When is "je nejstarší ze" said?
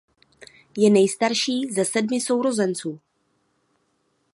0.77-1.85